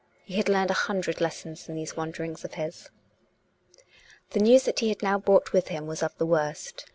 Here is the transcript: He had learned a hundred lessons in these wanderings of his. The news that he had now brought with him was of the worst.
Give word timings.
He 0.25 0.33
had 0.37 0.49
learned 0.49 0.71
a 0.71 0.87
hundred 0.89 1.21
lessons 1.21 1.69
in 1.69 1.75
these 1.75 1.95
wanderings 1.95 2.43
of 2.43 2.55
his. 2.55 2.89
The 4.31 4.39
news 4.39 4.63
that 4.65 4.79
he 4.79 4.89
had 4.89 5.03
now 5.03 5.19
brought 5.19 5.53
with 5.53 5.67
him 5.67 5.85
was 5.85 6.01
of 6.01 6.17
the 6.17 6.25
worst. 6.25 6.87